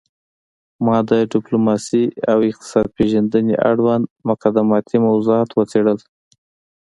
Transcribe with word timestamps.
ما 0.85 0.97
د 1.09 1.11
ډیپلوماسي 1.33 2.03
او 2.31 2.37
اقتصاد 2.49 2.85
پیژندنې 2.97 3.55
اړوند 3.69 4.03
مقدماتي 4.29 4.97
موضوعات 5.07 5.49
وڅیړل 5.53 5.99